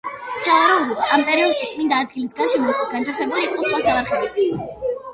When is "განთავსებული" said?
2.97-3.49